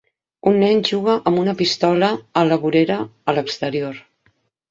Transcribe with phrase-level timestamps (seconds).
[0.51, 2.09] Un nen juga amb una pistola
[2.41, 4.03] a la vorera a l'exterior.